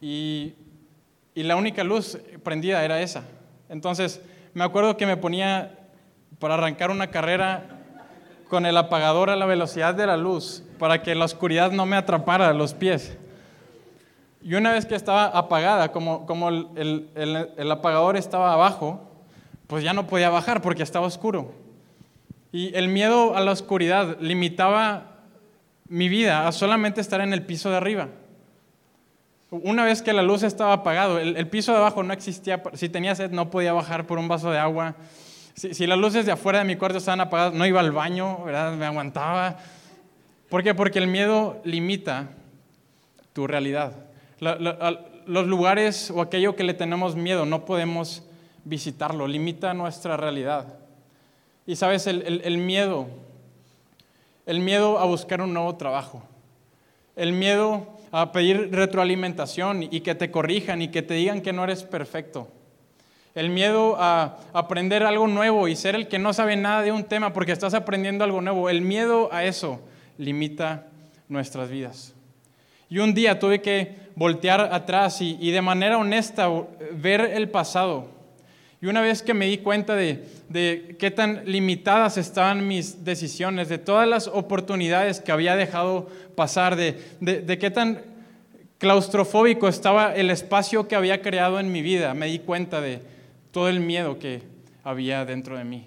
[0.00, 0.54] y,
[1.34, 3.24] y la única luz prendida era esa.
[3.68, 4.20] Entonces
[4.54, 5.78] me acuerdo que me ponía
[6.38, 7.78] para arrancar una carrera
[8.48, 11.96] con el apagador a la velocidad de la luz para que la oscuridad no me
[11.96, 13.16] atrapara los pies.
[14.42, 19.08] Y una vez que estaba apagada, como, como el, el, el, apagador estaba abajo,
[19.68, 21.54] pues ya no podía bajar porque estaba oscuro.
[22.50, 25.12] Y el miedo a la oscuridad limitaba
[25.88, 28.08] mi vida a solamente estar en el piso de arriba.
[29.52, 32.62] Una vez que la luz estaba apagado, el, piso de abajo no existía.
[32.72, 34.94] Si tenía sed, no podía bajar por un vaso de agua.
[35.54, 38.72] Si, las luces de afuera de mi cuarto estaban apagadas, no iba al baño, ¿verdad?
[38.72, 39.58] Me aguantaba.
[40.48, 40.74] ¿Por qué?
[40.74, 42.30] Porque el miedo limita
[43.34, 43.92] tu realidad.
[44.40, 48.26] los lugares o aquello que le tenemos miedo, no podemos
[48.64, 50.78] visitarlo, limita nuestra realidad.
[51.66, 53.06] Y sabes, el, miedo,
[54.46, 56.22] el miedo a buscar un nuevo trabajo,
[57.16, 61.64] el miedo a pedir retroalimentación y que te corrijan y que te digan que no
[61.64, 62.48] eres perfecto.
[63.34, 67.04] El miedo a aprender algo nuevo y ser el que no sabe nada de un
[67.04, 68.68] tema porque estás aprendiendo algo nuevo.
[68.68, 69.80] El miedo a eso
[70.18, 70.86] limita
[71.28, 72.14] nuestras vidas.
[72.90, 76.50] Y un día tuve que voltear atrás y de manera honesta
[76.92, 78.11] ver el pasado
[78.82, 83.78] y una vez que me di cuenta de, qué tan limitadas estaban mis decisiones, de
[83.78, 88.02] todas las oportunidades que había dejado pasar, de, de qué tan
[88.78, 93.00] claustrofóbico estaba el espacio que había creado en mi vida, me di cuenta de
[93.52, 94.42] todo el miedo que
[94.82, 95.86] había dentro de mí.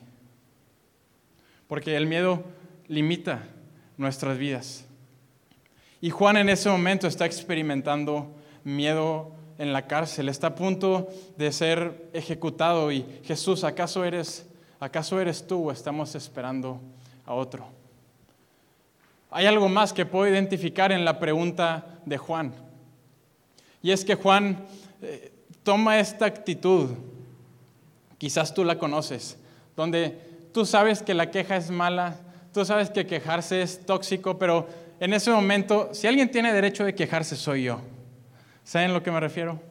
[1.68, 2.46] Porque el miedo
[2.88, 3.44] limita
[3.98, 4.86] nuestras vidas.
[6.00, 11.52] Y Juan en ese momento está experimentando miedo en la cárcel, está a punto de
[11.52, 14.46] ser ejecutado y Jesús, ¿acaso eres,
[14.80, 16.80] acaso eres tú o estamos esperando
[17.26, 17.66] a otro?
[19.32, 22.54] Hay algo más que puedo identificar en la pregunta de Juan.
[23.82, 24.66] Y es que Juan
[25.02, 25.32] eh,
[25.64, 26.90] toma esta actitud,
[28.18, 29.38] quizás tú la conoces,
[29.76, 30.20] donde
[30.54, 32.18] tú sabes que la queja es mala,
[32.54, 34.68] tú sabes que quejarse es tóxico, pero
[35.00, 37.82] en ese momento, si alguien tiene derecho de quejarse, soy yo.
[38.66, 39.62] ¿Saben a lo que me refiero?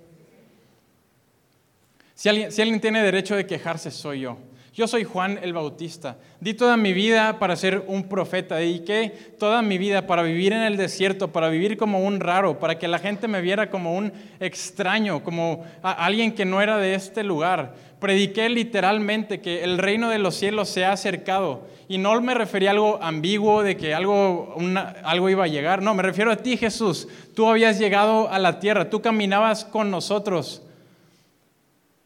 [2.15, 4.39] Si alguien, si alguien tiene derecho de quejarse, soy yo.
[4.75, 6.17] Yo soy Juan el Bautista.
[6.41, 8.57] Di toda mi vida para ser un profeta.
[8.57, 12.77] Dediqué toda mi vida para vivir en el desierto, para vivir como un raro, para
[12.77, 17.23] que la gente me viera como un extraño, como alguien que no era de este
[17.23, 17.73] lugar.
[18.01, 21.69] Prediqué literalmente que el reino de los cielos se ha acercado.
[21.87, 24.57] Y no me refería a algo ambiguo de que algo,
[25.05, 25.83] algo iba a llegar.
[25.83, 27.07] No, me refiero a ti, Jesús.
[27.37, 30.64] Tú habías llegado a la tierra, tú caminabas con nosotros.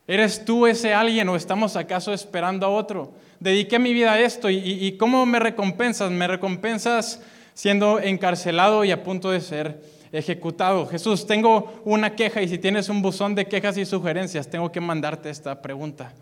[0.09, 3.13] ¿Eres tú ese alguien o estamos acaso esperando a otro?
[3.39, 6.11] Dediqué mi vida a esto y, y ¿cómo me recompensas?
[6.11, 7.23] Me recompensas
[7.55, 9.81] siendo encarcelado y a punto de ser
[10.13, 10.87] ejecutado.
[10.87, 14.81] Jesús, tengo una queja y si tienes un buzón de quejas y sugerencias, tengo que
[14.81, 16.13] mandarte esta pregunta.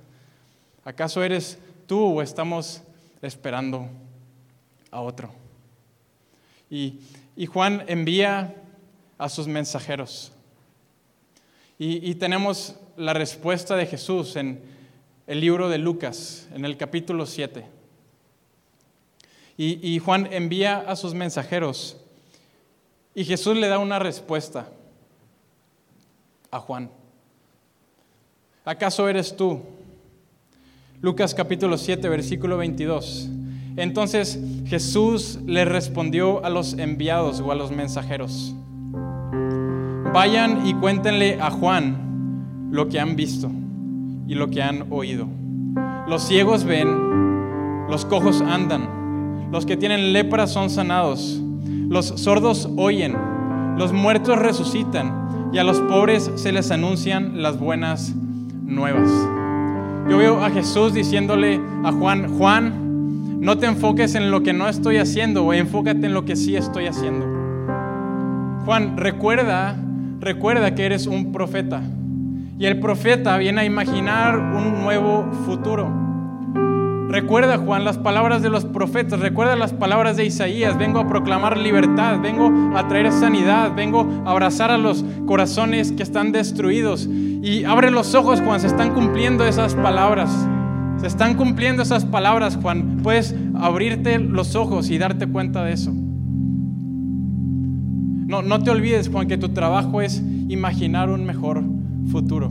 [0.85, 2.83] ¿Acaso eres tú o estamos
[3.23, 3.89] esperando
[4.91, 5.31] a otro?
[6.71, 7.01] Y,
[7.47, 8.55] Juan envía
[9.19, 10.33] a sus mensajeros.
[11.79, 14.61] Y, tenemos la respuesta de Jesús en
[15.27, 17.65] el libro de Lucas, en el capítulo 7.
[19.59, 21.97] Y, Juan envía a sus mensajeros
[23.15, 24.69] y Jesús le da una respuesta
[26.51, 26.91] a Juan.
[28.67, 29.63] ¿Acaso eres tú?
[31.01, 33.31] Lucas capítulo 7, versículo 22.
[33.77, 38.55] Entonces Jesús le respondió a los enviados o a los mensajeros.
[40.13, 42.06] Vayan y cuéntenle a Juan
[42.71, 43.51] lo que han visto
[44.27, 45.29] y lo que han oído.
[46.09, 46.89] Los ciegos ven,
[47.89, 51.43] los cojos andan, los que tienen lepra son sanados
[51.89, 53.17] los sordos oyen,
[53.79, 58.13] los muertos resucitan y a los pobres se les anuncian las buenas
[58.65, 59.09] nuevas.
[60.09, 64.69] Yo veo a Jesús diciéndole a Juan, Juan, no te enfoques en lo que no
[64.69, 67.27] estoy haciendo, o enfócate en lo que sí estoy haciendo.
[68.65, 69.77] Juan, recuerda,
[70.21, 71.83] recuerda que eres un profeta.
[72.59, 76.07] Y el profeta viene a imaginar un nuevo futuro.
[77.09, 81.57] Recuerda, Juan, las palabras de los profetas, recuerda las palabras de Isaías, vengo a proclamar
[81.57, 87.07] libertad, vengo a traer sanidad, vengo a abrazar a los corazones que están destruidos.
[87.07, 90.31] Y abre los ojos, Juan, se están cumpliendo esas palabras.
[90.99, 92.99] Se están cumpliendo esas palabras, Juan.
[93.03, 95.93] Puedes abrirte los ojos y darte cuenta de eso.
[98.27, 101.63] No, no te olvides, Juan, que tu trabajo es imaginar un mejor
[102.09, 102.51] futuro.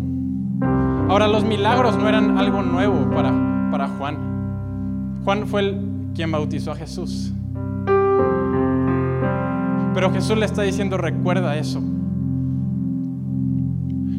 [1.10, 3.32] Ahora, los milagros no eran algo nuevo para,
[3.72, 4.18] para Juan.
[5.24, 7.34] Juan fue el quien bautizó a Jesús.
[9.94, 11.82] Pero Jesús le está diciendo, recuerda eso.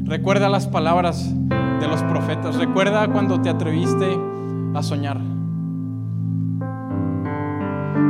[0.04, 1.34] Recuerda las palabras
[1.80, 2.56] de los profetas.
[2.56, 4.18] Recuerda cuando te atreviste
[4.74, 5.20] a soñar.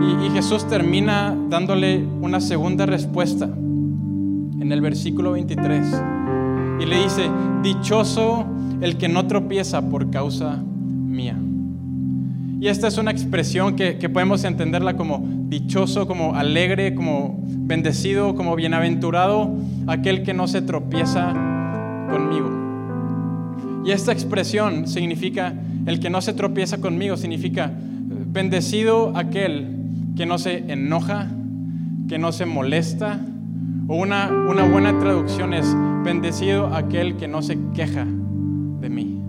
[0.03, 6.16] Y, y, Jesús termina dándole una segunda respuesta en el versículo 23.
[6.81, 7.31] Y le dice,
[7.63, 8.47] dichoso
[8.81, 11.37] el que no tropieza por causa mía.
[12.61, 18.57] Y esta es una expresión que, podemos entenderla como dichoso, como alegre, como bendecido, como
[18.57, 19.55] bienaventurado,
[19.87, 21.35] aquel que no se tropieza
[22.11, 22.51] conmigo.
[23.85, 25.55] Y esta expresión significa,
[25.87, 29.69] el que no se tropieza conmigo, significa bendecido aquel
[30.17, 31.31] que no se enoja,
[32.09, 33.21] que no se molesta,
[33.89, 35.67] o una, una buena traducción es
[36.05, 39.21] bendecido aquel que no se queja de mí.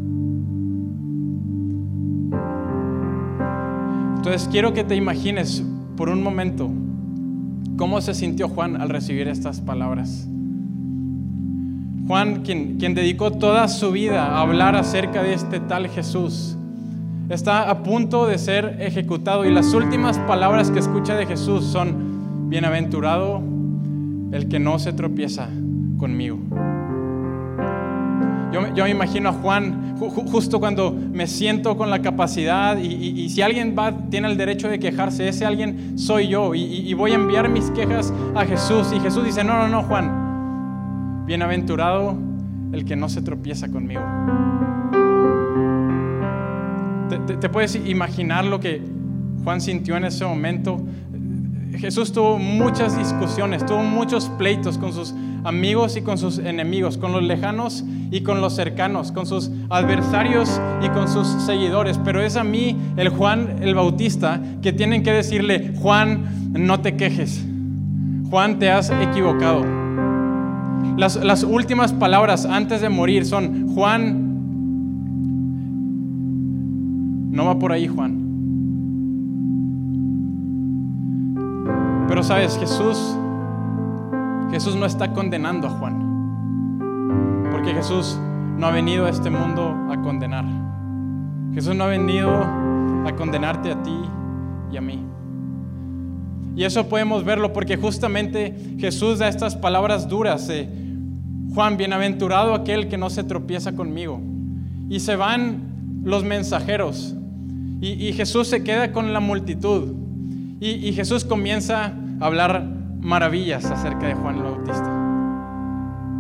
[4.18, 5.64] Entonces quiero que te imagines
[5.96, 6.70] por un momento
[7.78, 10.28] cómo se sintió Juan al recibir estas palabras.
[12.08, 16.58] Juan, quien, quien dedicó toda su vida a hablar acerca de este tal Jesús,
[17.30, 22.50] está a punto de ser ejecutado y las últimas palabras que escucha de Jesús son,
[22.50, 23.57] bienaventurado
[24.32, 25.50] el que no se tropieza
[25.98, 26.40] conmigo.
[28.52, 33.76] Yo, me imagino a Juan justo cuando me siento con la capacidad y, si alguien
[33.78, 37.70] va, tiene el derecho de quejarse, ese alguien soy yo y, voy a enviar mis
[37.72, 38.94] quejas a Jesús.
[38.96, 42.18] Y Jesús dice, no, no, no, Juan, bienaventurado
[42.72, 44.02] el que no se tropieza conmigo.
[47.40, 48.82] te puedes imaginar lo que
[49.44, 50.78] Juan sintió en ese momento?
[51.80, 55.14] Jesús tuvo muchas discusiones, tuvo muchos pleitos con sus
[55.44, 60.60] amigos y con sus enemigos, con los lejanos y con los cercanos, con sus adversarios
[60.82, 62.00] y con sus seguidores.
[62.04, 66.96] Pero es a mí, el Juan el Bautista, que tienen que decirle, Juan, no te
[66.96, 67.46] quejes.
[68.30, 69.64] Juan, te has equivocado.
[70.98, 74.28] Las, las últimas palabras antes de morir son, Juan,
[77.32, 78.17] no va por ahí, Juan.
[82.18, 82.98] Pero sabes, Jesús
[84.50, 86.80] Jesús no está condenando a Juan,
[87.52, 88.18] porque Jesús
[88.58, 90.44] no ha venido a este mundo a condenar.
[91.54, 93.96] Jesús no ha venido a condenarte a ti
[94.72, 95.00] y a mí.
[96.56, 100.50] Y eso podemos verlo porque justamente Jesús da estas palabras duras.
[101.54, 104.20] Juan, bienaventurado aquel que no se tropieza conmigo.
[104.90, 107.16] Y se van los mensajeros.
[107.80, 109.94] Y, Jesús se queda con la multitud.
[110.60, 112.64] Y, y Jesús comienza hablar
[113.00, 114.92] maravillas acerca de Juan el Bautista.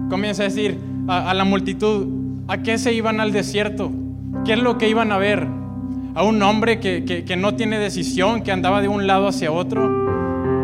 [0.09, 2.07] Comienza a decir a, la multitud,
[2.47, 3.91] ¿A qué se iban al desierto?
[4.45, 5.45] ¿Qué es lo que iban a ver?
[6.15, 10.07] ¿A un hombre que, que no tiene decisión, que andaba de un lado hacia otro?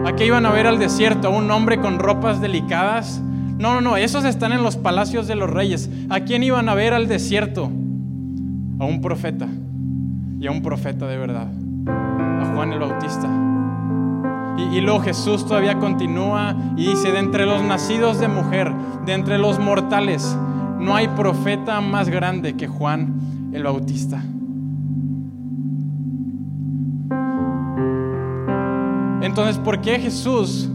[0.05, 1.27] ¿A qué iban a ver al desierto?
[1.27, 3.21] ¿A un hombre con ropas delicadas?
[3.57, 5.89] No, no, no, esos están en los palacios de los reyes.
[6.09, 7.71] ¿A quién iban a ver al desierto?
[8.79, 9.47] A un profeta.
[10.39, 11.47] Y a un profeta de verdad.
[11.87, 13.42] A Juan el Bautista.
[14.57, 18.71] Y, luego Jesús todavía continúa y dice, de entre los nacidos de mujer,
[19.05, 20.37] de entre los mortales,
[20.79, 24.23] no hay profeta más grande que Juan el Bautista.
[29.21, 30.69] Entonces, ¿por qué Jesús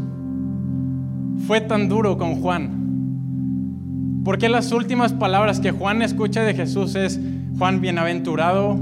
[1.46, 4.20] fue tan duro con Juan?
[4.24, 7.20] Porque las últimas palabras que Juan escucha de Jesús es,
[7.58, 8.76] Juan, bienaventurado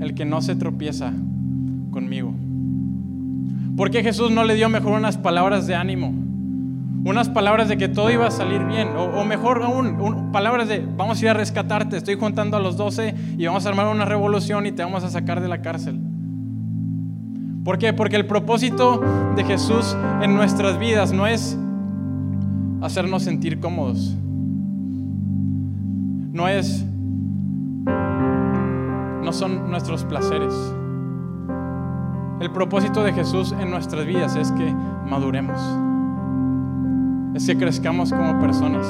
[0.00, 1.12] el que no se tropieza
[1.90, 2.34] conmigo.
[3.80, 6.12] Porque Jesús no le dio mejor unas palabras de ánimo?
[7.02, 8.88] Unas palabras de que todo iba a salir bien.
[8.94, 13.14] O, mejor aún, palabras de vamos a ir a rescatarte, estoy juntando a los doce
[13.38, 15.98] y vamos a armar una revolución y te vamos a sacar de la cárcel.
[17.64, 17.94] ¿Por qué?
[17.94, 19.00] Porque el propósito
[19.34, 21.56] de Jesús en nuestras vidas no es
[22.82, 24.14] hacernos sentir cómodos.
[26.34, 26.84] No es,
[29.24, 30.52] no son nuestros placeres.
[32.40, 34.74] El propósito de Jesús en nuestras vidas es que
[35.06, 35.60] maduremos,
[37.34, 38.86] es que crezcamos como personas.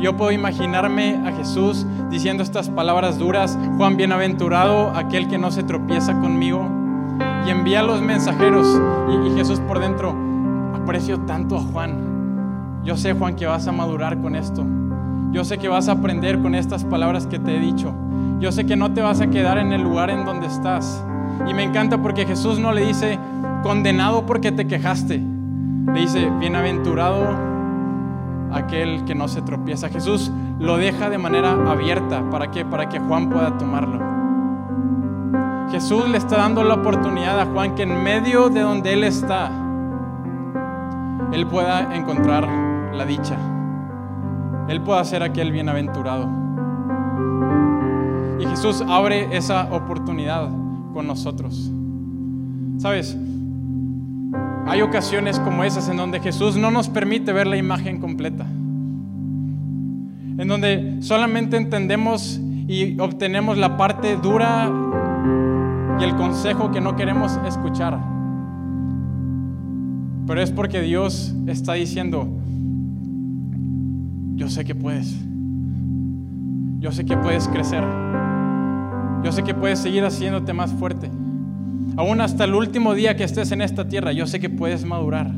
[0.00, 5.64] Yo puedo imaginarme a Jesús diciendo estas palabras duras, Juan bienaventurado, aquel que no se
[5.64, 6.66] tropieza conmigo,
[7.46, 10.14] y envía los mensajeros, y, y Jesús por dentro,
[10.74, 12.10] aprecio tanto a Juan,
[12.84, 14.64] yo sé, Juan, que vas a madurar con esto.
[15.32, 17.92] Yo sé que vas a aprender con estas palabras que te he dicho.
[18.38, 21.04] Yo sé que no te vas a quedar en el lugar en donde estás.
[21.48, 23.18] Y me encanta porque Jesús no le dice,
[23.62, 25.18] condenado porque te quejaste.
[25.18, 27.50] Le dice, bienaventurado
[28.52, 29.88] aquel que no se tropieza.
[29.88, 32.28] Jesús lo deja de manera abierta.
[32.30, 32.64] ¿Para qué?
[32.64, 33.98] Para que Juan pueda tomarlo.
[35.70, 39.50] Jesús le está dando la oportunidad a Juan que en medio de donde él está,
[41.32, 42.48] él pueda encontrar
[42.92, 43.36] la dicha.
[44.68, 46.28] Él puede ser aquel bienaventurado.
[48.40, 50.48] Y Jesús abre esa oportunidad
[51.02, 51.70] nosotros.
[52.78, 53.16] ¿Sabes?
[54.66, 58.44] Hay ocasiones como esas en donde Jesús no nos permite ver la imagen completa.
[60.38, 64.70] En donde solamente entendemos y obtenemos la parte dura
[65.98, 67.98] y el consejo que no queremos escuchar.
[70.26, 72.28] Pero es porque Dios está diciendo,
[74.36, 75.16] yo sé que puedes.
[76.78, 77.84] Yo sé que puedes crecer.
[79.22, 81.10] Yo sé que puedes seguir haciéndote más fuerte.
[81.96, 85.30] Aún hasta el último día que estés en esta tierra, yo sé que puedes madurar.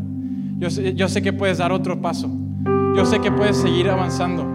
[0.58, 0.70] Yo
[1.08, 2.30] sé, que puedes dar otro paso.
[2.96, 4.46] Yo sé que puedes seguir avanzando.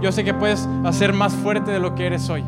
[0.00, 2.44] Yo sé que puedes hacer más fuerte de lo que eres hoy.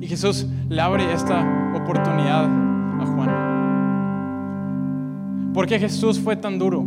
[0.00, 3.30] Y Jesús le abre esta oportunidad a Juan.
[5.52, 6.86] ¿Por qué Jesús fue tan duro?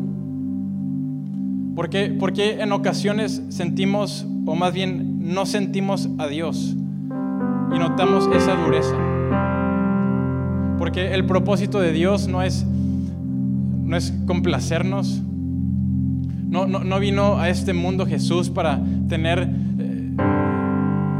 [1.76, 6.78] Porque, porque en ocasiones sentimos, o más bien no sentimos a Dios
[7.74, 8.96] y notamos esa dureza.
[10.78, 15.22] Porque el propósito de Dios no es, no es complacernos.
[16.50, 19.48] No, no, vino a este mundo Jesús para tener
[19.80, 20.12] eh,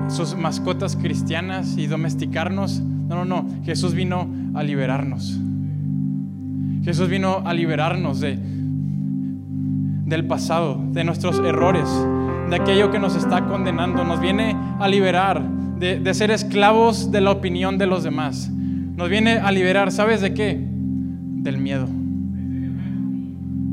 [0.10, 2.82] sus mascotas cristianas y domesticarnos.
[2.82, 3.48] No, no, no.
[3.64, 5.40] Jesús vino a liberarnos.
[6.84, 8.38] Jesús vino a liberarnos de,
[10.06, 11.88] del pasado, de nuestros errores,
[12.50, 14.04] de aquello que nos está condenando.
[14.04, 18.50] Nos viene a liberar de, ser esclavos de la opinión de los demás.
[18.50, 20.58] Nos viene a liberar, ¿sabes de qué?
[20.58, 21.88] Del miedo.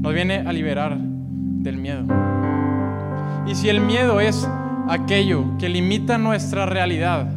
[0.01, 2.07] Nos viene a liberar del miedo.
[3.47, 4.49] Y si el miedo es
[4.89, 7.31] aquello que limita nuestra realidad,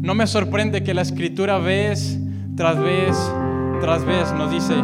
[0.00, 2.18] no me sorprende que la escritura vez
[2.54, 3.16] tras vez
[3.80, 4.74] tras vez nos dice,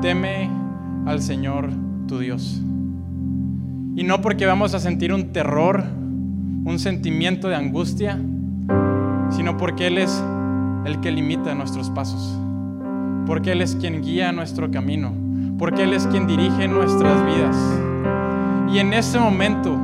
[0.00, 0.50] teme
[1.06, 1.68] al Señor
[2.08, 2.60] tu Dios.
[3.94, 5.84] Y no porque vamos a sentir un terror,
[6.64, 8.18] un sentimiento de angustia,
[9.30, 10.22] sino porque Él es
[10.84, 12.38] el que limita nuestros pasos,
[13.26, 15.12] porque Él es quien guía nuestro camino,
[15.58, 17.56] porque Él es quien dirige nuestras vidas.
[18.72, 19.76] Y en ese momento,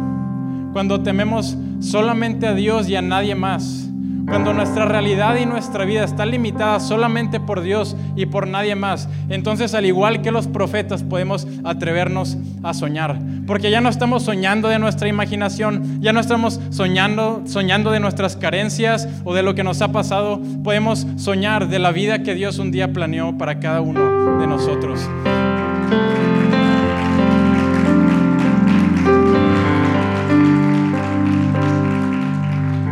[0.72, 3.85] cuando tememos solamente a Dios y a nadie más,
[4.26, 9.08] cuando nuestra realidad y nuestra vida está limitada solamente por Dios y por nadie más,
[9.28, 13.18] entonces al igual que los profetas podemos atrevernos a soñar.
[13.46, 18.36] Porque ya no estamos soñando de nuestra imaginación, ya no estamos soñando, soñando de nuestras
[18.36, 20.40] carencias o de lo que nos ha pasado.
[20.64, 25.08] Podemos soñar de la vida que Dios un día planeó para cada uno de nosotros.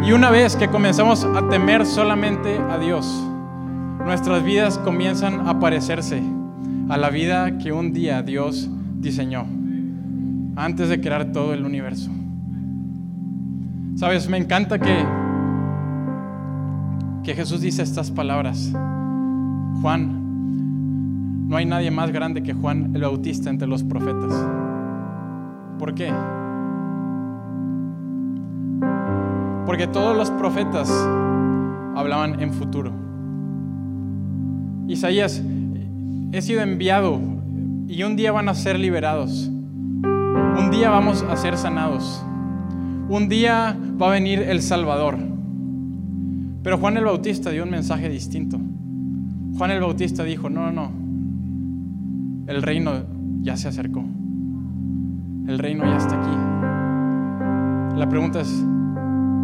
[0.06, 3.06] Y una vez que comenzamos a temer solamente a Dios,
[4.04, 6.22] nuestras vidas comienzan a parecerse
[6.90, 9.46] a la vida que un día Dios diseñó
[10.56, 12.10] antes de crear todo el universo.
[13.96, 15.06] Sabes, me encanta que,
[17.22, 18.72] que Jesús dice estas palabras.
[19.80, 24.32] Juan, no hay nadie más grande que Juan el Bautista entre los profetas.
[25.78, 26.12] ¿Por qué?
[29.66, 30.90] Porque todos los profetas
[31.96, 32.92] hablaban en futuro.
[34.86, 35.42] Isaías,
[36.32, 37.20] he sido enviado
[37.88, 39.48] y un día van a ser liberados.
[39.48, 42.24] Un día vamos a ser sanados.
[43.08, 45.16] Un día va a venir el Salvador.
[46.62, 48.58] Pero Juan el Bautista dio un mensaje distinto.
[49.56, 50.90] Juan el Bautista dijo, no, no, no,
[52.46, 52.92] el reino
[53.42, 54.02] ya se acercó.
[55.46, 56.36] El reino ya está aquí.
[57.98, 58.64] La pregunta es,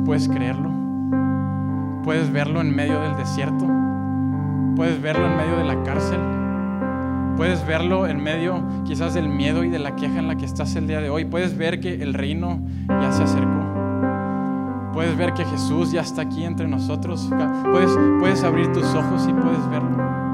[0.05, 0.70] ¿puedes creerlo?
[2.05, 3.66] ¿Puedes verlo en medio del desierto?
[4.76, 6.20] ¿Puedes verlo en medio de la cárcel?
[7.36, 10.76] Puedes verlo en medio quizás del miedo y de la queja en la que estás
[10.76, 11.24] el día de hoy.
[11.24, 13.61] Puedes ver que el reino ya se acercó.
[14.92, 17.30] Puedes ver que Jesús ya está aquí entre nosotros.
[17.70, 20.29] Puedes, puedes abrir tus ojos y puedes verlo.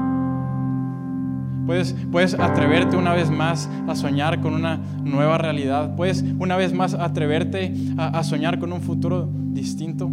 [1.67, 5.97] Puedes, puedes atreverte una vez más a soñar con una nueva realidad.
[5.97, 10.09] Puedes una vez más atreverte a, soñar con un futuro distinto.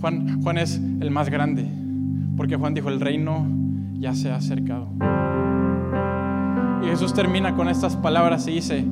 [0.00, 1.68] Juan, Juan es el más grande,
[2.34, 3.46] porque Juan dijo, el reino
[3.92, 4.88] ya se ha acercado.
[6.82, 8.86] Y Jesús termina con estas palabras y dice,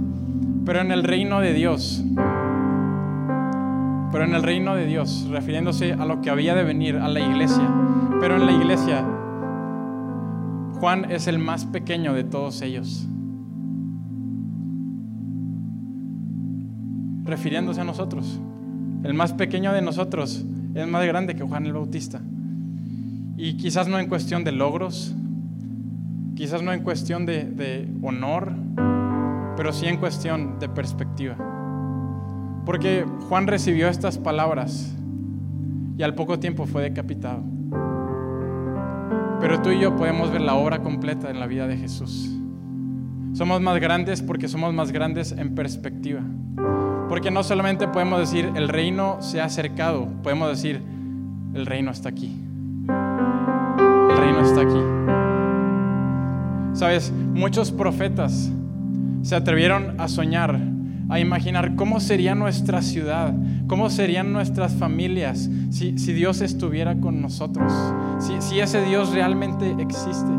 [0.66, 2.04] pero en el reino de Dios,
[4.12, 7.20] pero en el reino de Dios, refiriéndose a lo que había de venir, a la
[7.20, 7.66] iglesia,
[8.20, 9.06] pero en la iglesia,
[10.82, 13.06] Juan es el más pequeño de todos ellos.
[17.22, 18.40] Refiriéndose a nosotros,
[19.04, 22.20] el más pequeño de nosotros es más grande que Juan el Bautista.
[23.36, 25.14] Y quizás no en cuestión de logros,
[26.34, 28.52] quizás no en cuestión de, honor,
[29.56, 31.36] pero sí en cuestión de perspectiva.
[32.66, 34.92] Porque Juan recibió estas palabras
[35.96, 37.51] y al poco tiempo fue decapitado.
[39.42, 42.30] Pero tú y yo podemos ver la obra completa en la vida de Jesús.
[43.34, 46.22] Somos más grandes porque somos más grandes en perspectiva.
[47.10, 50.80] Porque no solamente podemos decir el reino se ha acercado, podemos decir
[51.52, 52.34] el reino está aquí
[54.22, 54.78] reino está aquí.
[56.78, 58.50] Sabes, muchos profetas
[59.22, 60.58] se atrevieron a soñar,
[61.12, 63.34] a imaginar cómo sería nuestra ciudad,
[63.66, 67.70] cómo serían nuestras familias si, Dios estuviera con nosotros,
[68.18, 70.30] si, si ese Dios realmente existe.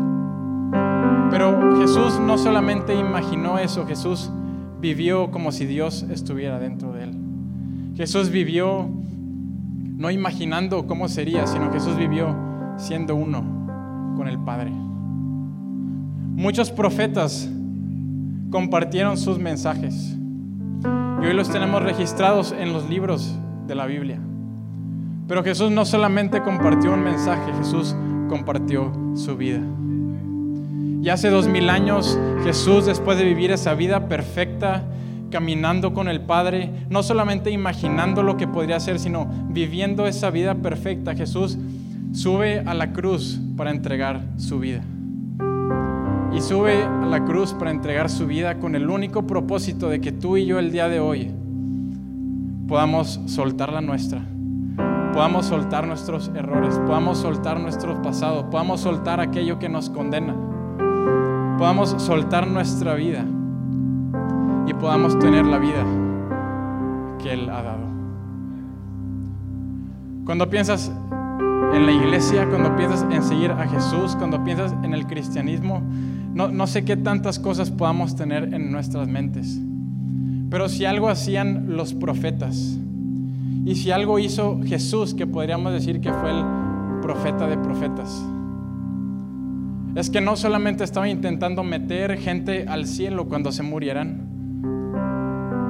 [1.30, 4.32] Pero Jesús no solamente imaginó eso, Jesús
[4.80, 7.14] vivió como si Dios estuviera dentro de él.
[7.94, 12.34] Jesús vivió no imaginando cómo sería, sino Jesús vivió
[12.78, 13.44] siendo uno
[14.16, 14.72] con el Padre.
[16.34, 17.48] Muchos profetas
[18.50, 20.16] compartieron sus mensajes
[21.26, 24.18] hoy los tenemos registrados en los libros de la Biblia.
[25.26, 27.94] Pero Jesús no solamente compartió un mensaje, Jesús
[28.28, 29.60] compartió su vida.
[31.02, 34.84] Y hace dos mil años Jesús, después de vivir esa vida perfecta,
[35.30, 40.54] caminando con el Padre, no solamente imaginando lo que podría ser, sino viviendo esa vida
[40.54, 41.58] perfecta, Jesús
[42.12, 44.82] sube a la cruz para entregar su vida.
[46.34, 50.10] Y sube a la cruz para entregar su vida con el único propósito de que
[50.10, 51.30] tú y yo el día de hoy
[52.66, 54.20] podamos soltar la nuestra,
[55.12, 60.34] podamos soltar nuestros errores, podamos soltar nuestro pasado, podamos soltar aquello que nos condena,
[61.56, 63.24] podamos soltar nuestra vida
[64.66, 65.84] y podamos tener la vida
[67.22, 67.84] que Él ha dado.
[70.24, 70.90] Cuando piensas
[71.74, 75.80] en la iglesia, cuando piensas en seguir a Jesús, cuando piensas en el cristianismo,
[76.34, 79.60] no, no sé qué tantas cosas podamos tener en nuestras mentes.
[80.50, 82.78] Pero si algo hacían los profetas,
[83.64, 86.44] y si algo hizo Jesús, que podríamos decir que fue el
[87.00, 88.22] profeta de profetas,
[89.94, 94.28] es que no solamente estaba intentando meter gente al cielo cuando se murieran,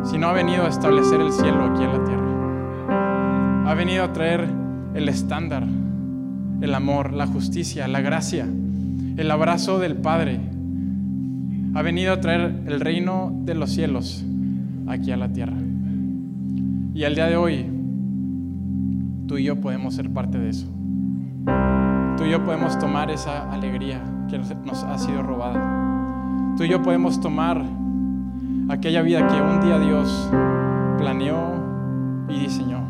[0.04, 3.70] sino ha venido a establecer el cielo aquí en la tierra.
[3.70, 4.48] Ha venido a traer
[4.94, 5.66] el estándar
[6.60, 8.46] el amor, la justicia, la gracia,
[9.16, 10.40] el abrazo del Padre.
[11.74, 14.24] Ha venido a traer el reino de los cielos
[14.86, 15.56] aquí a la tierra.
[16.94, 17.66] Y al día de hoy,
[19.26, 20.66] tú y yo podemos ser parte de eso.
[22.16, 26.54] Tú y yo podemos tomar esa alegría que nos ha sido robada.
[26.56, 27.64] Tú y yo podemos tomar
[28.68, 30.30] aquella vida que un día Dios
[30.98, 31.54] planeó,
[32.28, 32.83] y diseñó.